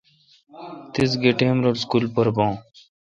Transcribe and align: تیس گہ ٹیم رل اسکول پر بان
تیس 0.93 1.11
گہ 1.21 1.31
ٹیم 1.39 1.57
رل 1.63 1.75
اسکول 1.79 2.05
پر 2.13 2.27
بان 2.35 2.51